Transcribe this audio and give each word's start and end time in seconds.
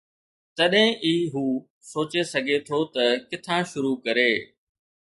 تڏهن 0.57 0.87
ئي 1.03 1.13
هو 1.33 1.43
سوچي 1.91 2.21
سگهي 2.33 2.57
ٿو 2.67 2.79
ته 2.93 3.05
ڪٿان 3.29 3.61
شروع 3.71 3.95
ڪري. 4.05 4.31